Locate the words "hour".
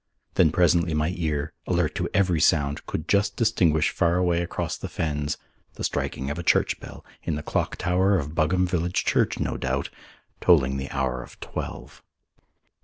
10.89-11.21